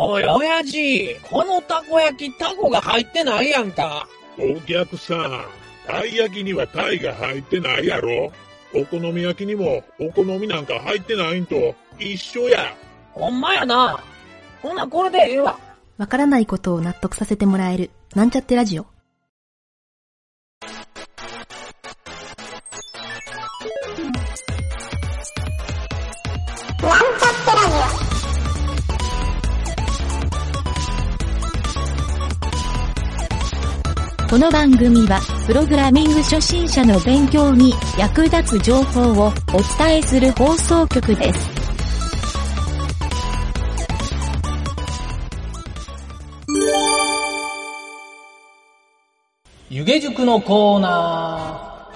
[0.00, 4.06] おい、親父、このたこ焼き、タコが入ってないやんか。
[4.38, 5.44] お客さん、
[5.88, 8.30] たい焼きにはタイが入ってないやろ
[8.72, 12.76] お好み焼きにもお好みなんか入ってないんと一緒や。
[13.12, 13.98] ほんまやな。
[14.62, 15.58] ほな、これでええわ。
[15.96, 18.86] わからないことを納得させてもらえる、なんちゃってラジオ。
[34.30, 39.32] この番組は、プログラミング初心者の勉強に役立つ情報をお
[39.78, 41.48] 伝えする放送局です。
[49.70, 51.90] 湯気塾のコーナ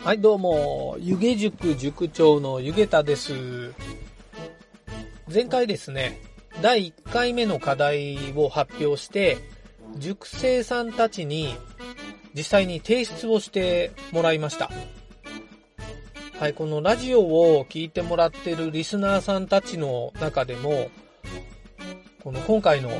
[0.00, 0.02] ー。
[0.02, 3.34] はい、どうも、湯気塾塾長の湯気田です。
[5.30, 6.22] 前回ですね、
[6.62, 9.54] 第1回目の課題を発表して、
[9.98, 11.54] 塾生さんたちに
[12.34, 14.70] 実際に提出をしてもらいました。
[16.38, 20.90] はい、このラジオを聞いてもらってるリスナーさんたちの中でも、
[22.22, 22.90] この今回の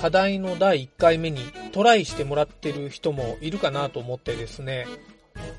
[0.00, 1.40] 課題の第1回目に
[1.72, 4.86] トライしてもらってる人もいるかなと思ってですね、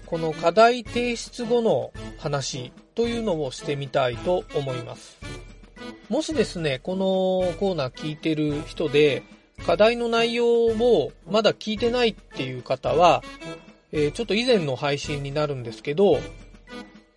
[0.06, 5.18] この課題提出後の話というのをしてみたいと思います。
[6.10, 9.24] もしですね、このコーナー聞いてる人で、
[9.66, 13.24] 課題の内容をまだ聞いてないっていう方は、
[13.92, 16.20] えーちょっと以前の配信になるんですけど、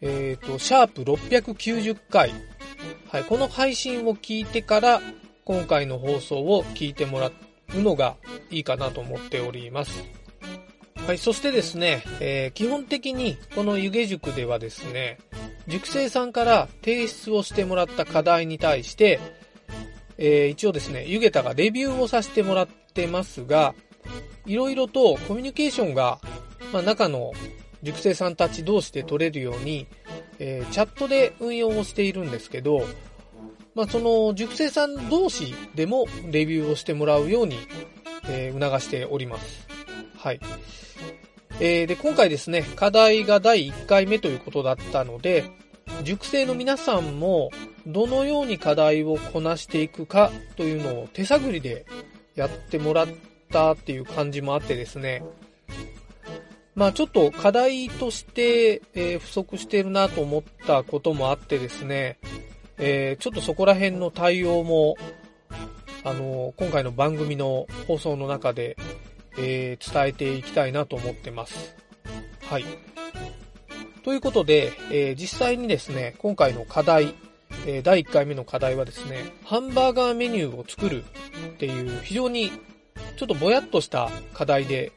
[0.01, 2.33] えっ、と、シャープ690回。
[3.09, 5.03] はい、この配信を聞いてから、
[5.45, 7.33] 今回の放送を聞いてもら
[7.75, 8.17] うのが
[8.51, 10.05] いいかなと思っております。
[11.07, 15.19] はい、そしてですね、えー基本的にこの湯気塾ではですね、
[15.67, 19.21] 塾生さんから提出をしてもらった課題に対して、
[20.19, 23.75] えー一応ですね、湯気田がレビューをさせてもらってますが、
[24.47, 26.19] いろいろとコミュニケーションが、
[26.73, 27.33] まあ、中の
[27.83, 29.87] 塾生さんたち同士で取れるように、
[30.39, 32.83] えーチャットで運用をしているんですけど、
[33.75, 37.57] まあ、その塾生さん同士でもレビューをしてもらうように、
[38.29, 39.69] えー促しております。
[40.17, 40.41] はい。
[41.61, 45.45] えーで、今回ですね、課題が第1回目ということだったので、
[46.03, 47.51] 塾生の皆さんも
[47.89, 51.87] どのように課題をこなしていくかというのを手探りで
[52.35, 53.09] やってもらっ
[53.51, 55.25] たっていう感じもあってですね、
[56.75, 62.19] まあちょっと課題として、え不足してるなと思ったこともあってですね、
[62.77, 64.97] えちょっとそこら辺の対応も、
[66.05, 68.77] あの今回の番組の放送の中で、
[69.39, 71.75] え伝えていきたいなと思ってます。
[72.43, 72.65] はい。
[74.05, 77.15] ということで、え実際にですね、今回の課題、
[77.71, 82.51] え第1回目の課題はですね、ハンバーガーメニューを作るっていう非常に
[83.19, 84.93] ちょっとぼやっとした課題で、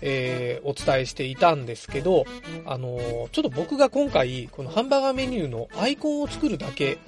[0.00, 2.24] えーお伝えしていたんですけど、
[2.64, 6.98] あのーちょっと僕が今回、このハンバーガーメニューのアイコンを作るだけっ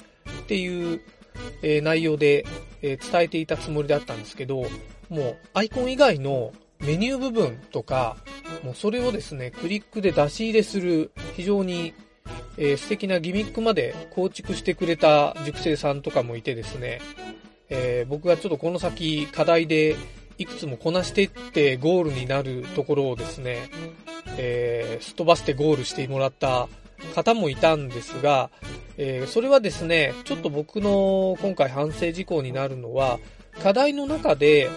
[0.49, 1.00] ていう、
[1.62, 2.44] えー内容で、
[2.83, 4.66] え伝えていたつもりだったんですけど、
[5.09, 8.19] もうアイコン以外のメニュー部分とか、
[8.62, 11.94] もうそれをですね、クリックで出し入れする非常に、
[12.56, 17.00] えー素敵なギミックまで構築してくれた塾生さんとかもいてですね、
[17.69, 19.97] えー僕がちょっとこの先課題で
[20.38, 23.70] いくつもこなしていってゴールになるところをですね、
[24.38, 26.69] えーすっ飛ばしてゴールしてもらった
[27.15, 28.50] 方もいたんですが、
[28.97, 33.19] えーそれはですね、ちょっと僕の今回反省事項になるのは、
[33.62, 34.70] 課題の中で、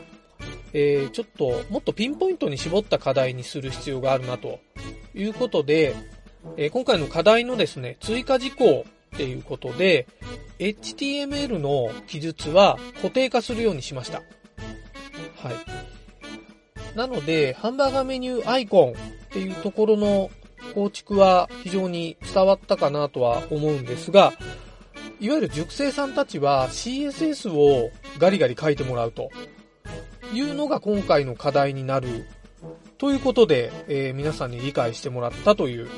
[0.73, 4.59] えーちょっともっとピンポイントに絞った課題にする必要があるなと
[5.13, 5.95] いうことで、
[6.57, 8.85] え今回の課題のですね、追加事項
[9.15, 10.07] っていうことで、
[10.59, 14.17] HTML の記述は固定化するようにしました。
[14.17, 16.97] はい。
[16.97, 18.93] なので、ハンバーガーメニューアイコンっ
[19.29, 20.29] ていうところの
[20.73, 24.33] 構築は非常に伝わったかなとは思うんですが、
[25.19, 29.31] いわゆる塾生さんたちは CSS をガリガリ書いてもらうと
[30.33, 32.25] いうのが今回の課題になる
[32.97, 35.89] ということで、えー皆さんに理解してもらったという、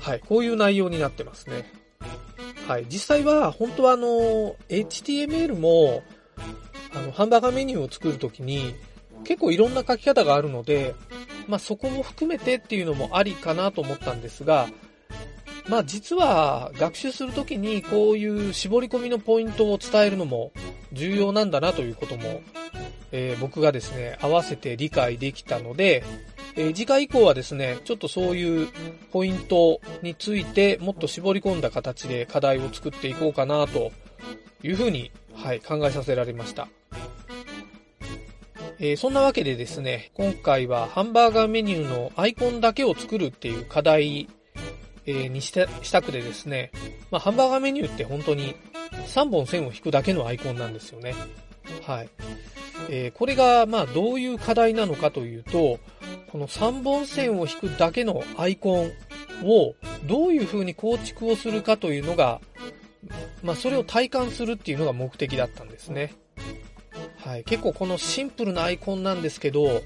[0.00, 1.70] はい、こういう内容になってますね。
[2.66, 6.02] はい、実際は本当はあの、HTML も、
[6.94, 8.74] あの、ハンバーガーメニューを作るときに、
[9.24, 10.94] 結構いろんな書き方があるので、
[11.48, 14.68] まあそこも含めてっていうのもありかなと思ったんですが、
[15.68, 20.52] まあ実は学習するときにこういう絞り込みのポイントを伝えるのも
[20.92, 22.42] 重要なんだなということも、
[23.12, 26.04] えー僕がですね、合わせて理解できたので、
[26.56, 28.68] えー次回以降はですね、ちょっとそういう
[29.10, 33.92] ポイントについてもっと絞り込んだ形で課題を作っていこうかなと
[34.62, 36.68] いうふうに、はい、考えさせられました。
[38.78, 44.28] えーそんなわけでですね、今回はハンバーガーメニューのアイコンだけを作るっていう課題、
[45.06, 46.70] えーにしたしたくてですね、
[47.10, 48.54] まあ、ハンバーガーメニューって本当に
[49.06, 51.14] 3本線を引くだけのアイコンなんですよね。
[51.86, 52.08] はい。
[52.88, 55.78] えーこれが、まあ、どういう課題なのかというと、
[56.30, 58.92] この3本線を引くだけのアイコン
[59.44, 59.74] を
[60.04, 62.40] どういう風に構築をするかというのが、
[63.42, 66.14] まあ、それを体感するっていうのが目的だったんですね。
[67.18, 67.44] はい。
[67.44, 69.82] 結構このシンプルなアイコンなんですけど、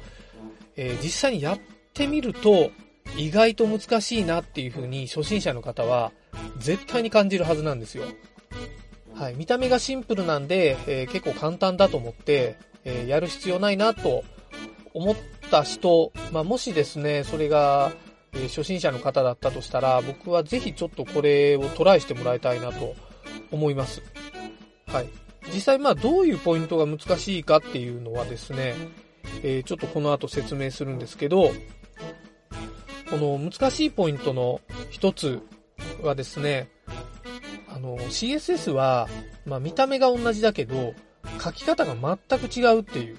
[0.76, 1.60] えー実際にやっ
[1.94, 2.70] てみると、
[3.16, 6.12] 意外と難しいなっていう風に初心者の方は
[6.58, 8.04] 絶対に感じるはずなんですよ。
[9.14, 9.34] はい。
[9.34, 14.24] 見た目がシンプルなんで、えー結構簡単だと思って、えーやる必要ないなと
[14.94, 15.16] 思っ
[15.50, 17.92] た人、まあ、もしですね、それが、
[18.32, 22.94] えー初心者の方だったとしたら、僕はぜひちょっとこれをトライしてもらいたいなと
[23.50, 24.02] 思います。
[24.86, 25.08] はい。
[25.52, 28.74] 実際まあどういうポイントが難しいかっていうのはですね、
[29.42, 31.50] えーちょっとこの後説明するんですけど、
[33.10, 34.60] この難しいポイントの
[34.90, 35.42] 一つ
[36.02, 36.68] はですね、
[37.68, 39.08] あの CSS は、
[39.44, 40.94] まあ、見た目が同じだけど、
[41.46, 43.16] 書き方が全く違うっていう、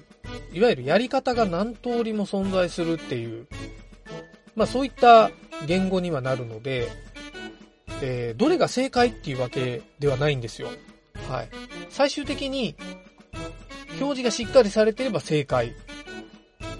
[0.52, 3.46] いわゆるやり方が何通りも存在するっていう、
[4.54, 5.30] まあそういった
[5.66, 6.88] 言語にはなるので、
[8.02, 10.68] えーどれが正解っていうわけではないんですよ。
[11.28, 11.48] はい。
[11.88, 12.76] 最終的に
[14.00, 15.74] 表示がしっかりされてれば正解。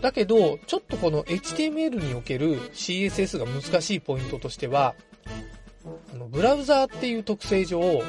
[0.01, 4.95] だけど、ちょっとこの HTML における CSS が難しいポイントとしては、
[6.13, 8.03] あのブラウザーっていう特性上、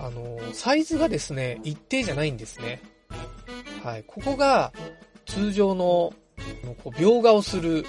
[0.00, 2.82] あの、サイズがですね、一定じゃないんですね。
[3.82, 4.04] はい。
[4.06, 4.72] ここが
[5.26, 6.12] 通常の
[6.92, 7.84] 描画をする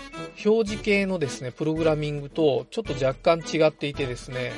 [0.45, 4.53] 表示系のですね、プログラミングとちょっと若干違っていてですね、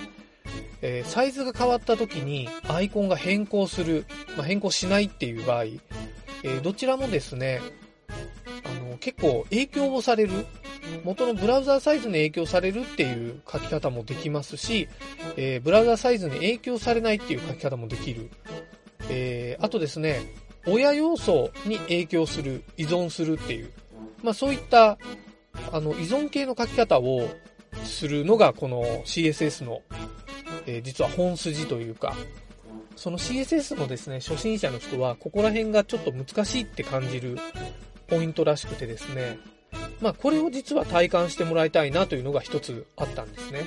[0.81, 4.05] えーサイズが変わった時にアイコンが変更する、
[4.35, 7.61] まあ、変更しないっていう場合、えーどちらもですね、
[8.65, 10.45] あの、結構影響をされる、
[11.03, 14.87] 元のブラウザーサイズに影響されるっていう書き方もできますし、
[15.37, 18.29] えーブラウザーサイズに影響されないっていう書き方もできる。
[19.09, 20.21] えーあとですね、
[20.65, 23.71] 親要素に影響する、依存するっていう、
[24.23, 24.97] まあそういった、
[25.71, 27.29] あの、依存系の書き方を
[27.83, 29.81] するのがこの CSS の、
[30.65, 32.15] えー実は本筋というか、
[32.95, 37.37] その CSS のですね、初心者の人は、ここら辺がちょっと難しいって感じる
[38.07, 39.39] ポイントらしくてですね、
[40.01, 43.65] まあこれを実は体感してもらいたいなというのが一つあったんですね。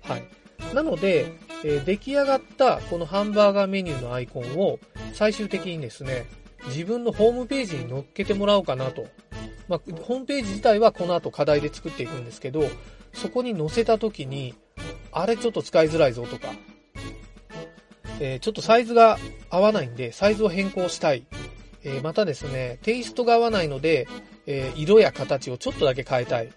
[0.00, 0.22] はい。
[0.74, 1.26] なので、
[1.64, 4.78] えー出来上がったこのハンバーガーメニューのアイコンを
[5.12, 6.26] 最終的にですね、
[6.66, 9.06] 自分のホームページに載っけてもらおうかなと。
[9.68, 12.64] まあ、ホームページ自体はこの後課題で作っていくんですけど、
[13.12, 14.54] そこに載せた時に、
[15.12, 16.48] あれちょっと使いづらいぞとか、
[18.20, 19.18] えーちょっとサイズが
[19.50, 21.26] 合わないんで、サイズを変更したい。
[21.84, 24.06] えーまたですね、テイストが合わないので、
[24.46, 26.50] えー色や形をちょっとだけ変えたい。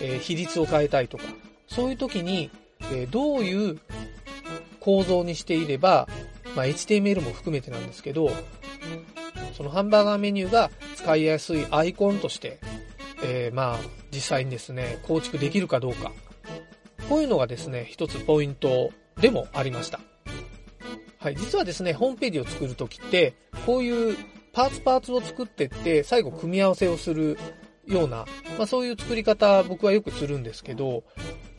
[0.00, 1.24] えー比率を変えたいとか、
[1.66, 2.50] そういう時に、
[2.92, 3.80] えーどういう
[4.80, 6.08] 構造にしていれば、
[6.54, 8.30] まあ、HTML も含めてなんですけど、
[9.56, 12.58] そのハンバーガーメニューが使いやすいアイコンとして、
[13.22, 13.78] えーまあ、
[14.12, 16.12] 実際にですね、構築できるかどうか。
[17.08, 20.00] こういうのがですね、一つポイントでもありました。
[21.18, 23.34] はい、実はですね、ホームページを作るときって、
[23.66, 24.16] こういう
[24.58, 27.38] パーツパーツを作ってって、最後組み合わせをする
[27.86, 28.26] ような、
[28.58, 31.04] まあそういう作り方僕はよくするんですけど、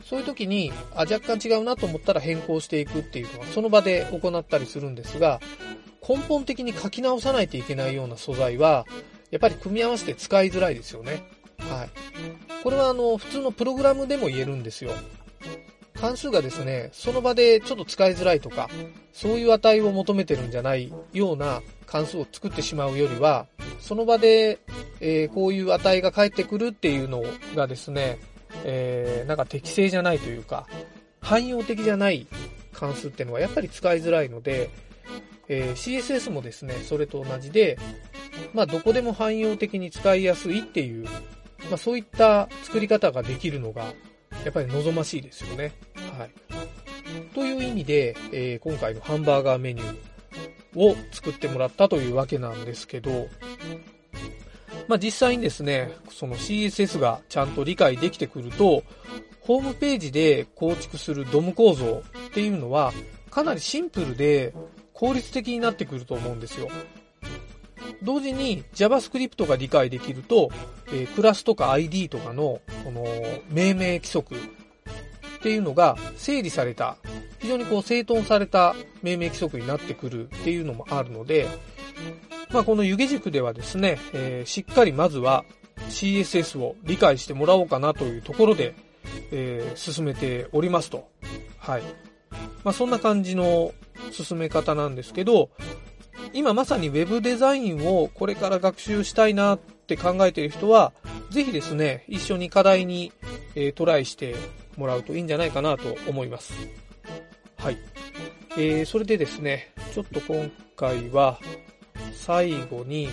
[0.04, 5.40] そういう時に、あ、若干違うなと思ったら変更していくっていうのは、その場で行ったりするんですが、
[6.06, 8.84] 根本的に書き直さないといけないような素材は、
[9.30, 11.24] やっぱり組み合わせて使いづらいですよね。
[11.58, 11.90] はい。
[12.62, 14.92] これはあの、普通のプログラムでも言えるんですよ。
[16.00, 18.70] 関数がですね、その場でちょっと使いづらいとか、
[19.12, 23.46] そういう値を求めてるんじゃないような関数を作ってしまうよりは、
[23.80, 24.58] その場で、
[25.00, 27.22] えーこういう値が返ってくるっていうの
[27.54, 28.18] がですね、
[28.64, 30.66] えーなんか適正じゃないというか、
[31.20, 32.26] 汎用的じゃない
[32.72, 34.70] 関数っていうのはやっぱり使いづらいので、
[35.48, 37.78] えー CSS もですね、それと同じで、
[38.54, 41.04] まあどこでも汎用的に使いやすいっていう、
[41.68, 43.92] まあそういった作り方ができるのが、
[44.44, 45.72] やっぱり望ましいですよね。
[46.20, 46.30] はい。
[47.34, 53.28] という意味で、えー今回のハンバーガーメニューを作ってもらったというわけなんですけど、
[54.86, 58.82] まあ実際にですね、その CSS がちゃんと理解できてくると、
[59.40, 62.92] ホームページで構築するドム構造っていうのは、
[63.30, 64.52] かなりシンプルで
[64.92, 66.68] 効率的になってくると思うんですよ。
[68.02, 70.50] 同時に JavaScript が理解できると、
[70.88, 73.06] えークラスとか ID とかのこの
[73.48, 74.34] 命名規則
[75.40, 76.96] っていうのが整理された
[77.38, 81.48] 非常にこう整頓された命名規則になってくるっていうのもあるので、
[82.52, 85.44] まあ、この湯気塾ではですね、えー、しっかりまずは
[85.88, 88.74] CSS を理解してもらおうかなというところで、
[89.32, 91.08] えー、進めておりますと。
[91.58, 91.82] はい。
[92.62, 93.72] まあ、そんな感じの
[94.10, 95.48] 進め方なんですけど、
[96.34, 100.92] 今まさに Web デザインをこれから学習したいなって考えている人は、
[101.30, 103.12] ぜひですね、一緒に課題に、
[103.54, 104.34] えー、トライして
[104.80, 106.54] もらうといいんじゃないかなと思います。
[107.56, 107.78] はい。
[108.56, 111.38] えー、それでですね、ちょっと今回は
[112.14, 113.08] 最後に、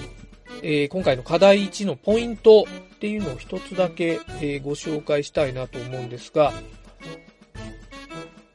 [0.64, 6.54] えー、今回の課題1のポイントっていうのを一つだけ、えー、ご紹介したいなと思うんですが、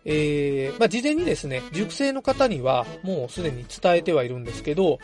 [0.04, 4.98] えー、まあ、事前にですね、熟成の方にはもうすでに伝えてはいるんですけど、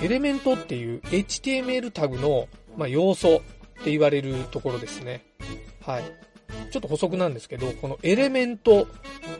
[0.00, 5.24] エレメントっていう HTML タグの、まあ、要素って言われるところですね。
[5.84, 6.02] はい。
[6.72, 8.88] ちょっと補足なんですけど、このエレメント、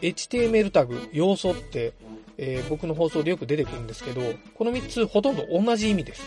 [0.03, 1.95] HTML タグ、要素って、
[2.39, 4.21] えー、僕の放送でよく出てくるんですけど、
[4.55, 6.23] この3つほとんど同じ意味です。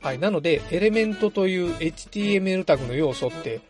[0.00, 0.18] はい。
[0.18, 3.60] なので、エレメントという HTML タグの要素って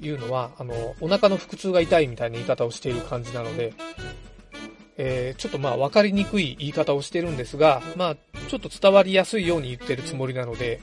[0.00, 3.74] いうのは、あの、お腹の腹痛が痛いみたいな言い方をしている感じなので、
[4.98, 8.16] えー、ちょっとまあ分かりにくい言い方をしてるんですが、まあ
[8.48, 10.80] ちょっと伝わりやすいように言ってるつもりなので、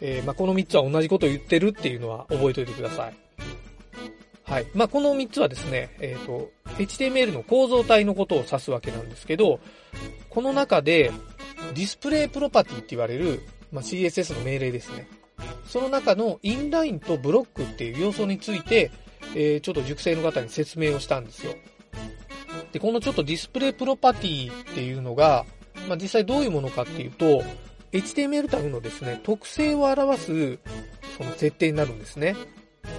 [0.00, 3.25] えー、まあこの3つは同じことを言ってるっていうのは覚えておいてください。
[4.46, 4.66] はい。
[4.74, 9.58] まあこの3つはですね、えっ、ー、と、HTML の構造体のことを指すわけなんですけど、
[10.30, 11.10] この中で
[11.74, 15.08] ディスプレイプロパティって言われる、まあ、CSS の命令ですね。
[15.66, 18.92] その中のインラインとブロックっていう要素について、
[19.34, 21.52] えー、ちょっと熟成の方に説明をしたんですよ。
[22.70, 25.44] で、このちょっとディスプレイプロパティっていうのが、
[25.88, 27.42] まあ、実際どういうものかっていうと、
[27.90, 30.58] HTML タグのですね、特性を表す、
[31.18, 32.36] その設定になるんですね。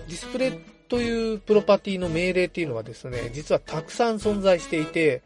[0.08, 5.22] ディスプレイというプロパティの命令っていうのはですね、実はたくさん存在していて、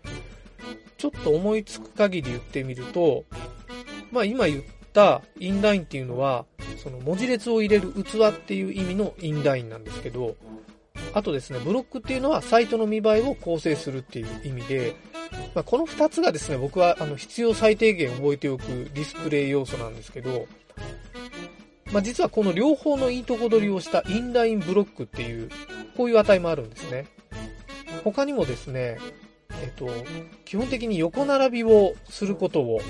[0.98, 3.26] ちょっと思いつく限り言ってみると、
[4.12, 4.64] まあ今言っ
[4.94, 6.46] たインラインっていうのは、
[6.82, 10.36] その文字列を入れる器っていう意味のインラインなんですけど、
[11.14, 14.96] あとですね、ブロックっていうのはサイトの見栄えを構成するっていう意味で、
[15.54, 18.64] まあ、この2つがですね、僕はあの必要最低限覚えておく
[18.94, 20.48] ディスプレイ要素なんですけど、
[21.92, 25.50] まあ、実はこの両方のいいとこ取りをしたインラインブロックっていう、
[25.98, 27.08] こういう値もあるんですね。
[28.04, 28.98] 他にもですね、
[29.62, 29.90] えっと、
[30.46, 32.82] 基本的に横並びをすることを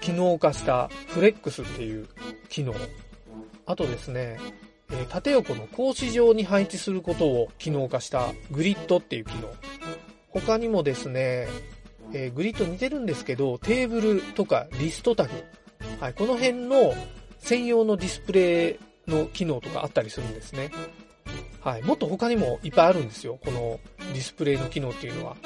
[0.00, 2.08] 機能化したフレックスっていう
[2.48, 2.74] 機能。
[3.66, 4.38] あとですね、
[4.90, 9.48] え縦横の格子状に配置することを機能化したグリッドっていう機能。
[10.30, 11.46] 他にもですね、
[12.12, 15.30] えー、グリッド似てるんですけど、テーブルとかリストタグ。
[16.00, 16.94] はい、この辺の
[17.38, 20.70] 専用のディスプレイの機能とかあったりするんですね。
[21.60, 23.38] はい、もっと他にもいっぱいあるんですよ。
[23.44, 23.80] この
[24.12, 25.36] ディスプレイの機能っていうのは。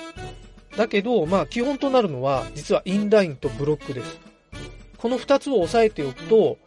[0.77, 4.21] だけど、まあ基本となるのは、実はインラインとブロックです。
[4.97, 6.59] この2つを押さえておくと、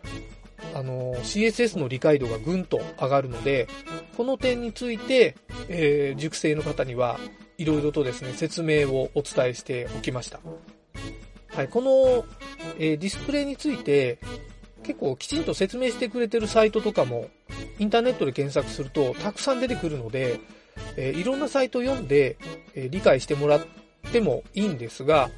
[0.73, 3.67] あの、CSS の理解度がぐんと上がるので、
[4.17, 5.37] この点について、
[5.69, 7.17] えー、熟成の方には
[7.57, 10.39] いろいろとですね、説明をお伝えしておきました。
[11.47, 12.25] はい、この、
[12.77, 14.19] えー、ディスプレイについて、
[14.85, 17.29] 結構きちんと説明してくれてるサイトとかも、
[17.79, 20.39] インターネットで検索するとたくさん出てくるので、
[20.95, 22.37] えー、いろんなサイトを読んで、
[22.75, 23.65] えー、理解してもらっ
[24.11, 25.29] てもいいんですが、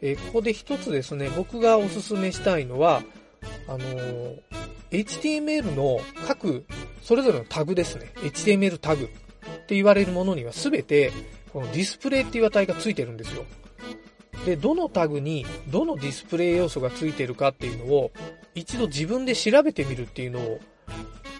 [0.00, 3.02] えここで一つですね、僕がおすすめしたいのは、
[3.66, 4.40] あのー、
[4.90, 6.64] HTML の各、
[7.02, 8.12] それぞれのタグですね。
[8.16, 9.08] HTML タグっ
[9.66, 11.12] て言われるものにはすべて、
[11.52, 13.44] このディスプレイっていう値がついてるんですよ。
[14.46, 18.12] で、どのタグにどのディスプレイ要素がついてるかっていうのを、
[18.58, 20.60] 一度自分で調べてみるっていうのを、